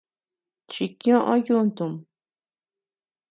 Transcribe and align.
Chikiö 0.71 1.17
yuntum. 1.45 1.93